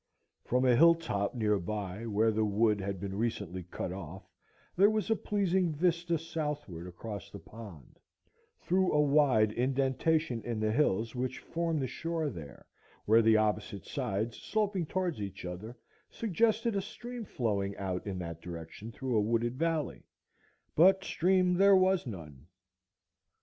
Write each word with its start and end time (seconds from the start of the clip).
From 0.43 0.65
a 0.65 0.75
hill 0.75 0.95
top 0.95 1.35
near 1.35 1.59
by, 1.59 2.07
where 2.07 2.31
the 2.31 2.43
wood 2.43 2.81
had 2.81 2.99
been 2.99 3.15
recently 3.15 3.61
cut 3.61 3.91
off, 3.91 4.23
there 4.75 4.89
was 4.89 5.11
a 5.11 5.15
pleasing 5.15 5.71
vista 5.71 6.17
southward 6.17 6.87
across 6.87 7.29
the 7.29 7.37
pond, 7.37 7.99
through 8.59 8.91
a 8.93 8.99
wide 8.99 9.51
indentation 9.51 10.41
in 10.43 10.59
the 10.59 10.71
hills 10.71 11.13
which 11.13 11.37
form 11.37 11.77
the 11.77 11.85
shore 11.85 12.31
there, 12.31 12.65
where 13.05 13.21
their 13.21 13.37
opposite 13.37 13.85
sides 13.85 14.37
sloping 14.37 14.87
toward 14.87 15.19
each 15.19 15.45
other 15.45 15.77
suggested 16.09 16.75
a 16.75 16.81
stream 16.81 17.23
flowing 17.23 17.77
out 17.77 18.07
in 18.07 18.17
that 18.17 18.41
direction 18.41 18.91
through 18.91 19.15
a 19.15 19.21
wooded 19.21 19.55
valley, 19.55 20.01
but 20.75 21.03
stream 21.03 21.53
there 21.53 21.75
was 21.75 22.07
none. 22.07 22.47